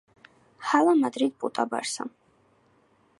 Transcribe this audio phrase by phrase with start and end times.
[0.69, 2.09] ჰალა მადრიდ პუტა ბარსა